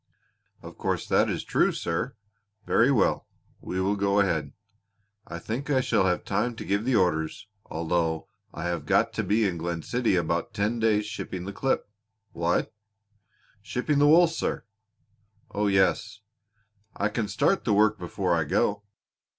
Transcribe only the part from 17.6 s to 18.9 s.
the work before I go."